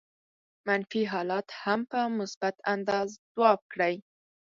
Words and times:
منفي 0.67 1.01
حالات 1.11 1.47
هم 1.63 1.79
په 1.91 1.99
مثبت 2.19 2.55
انداز 2.73 3.09
ځواب 3.33 3.59
کړي. 3.71 3.95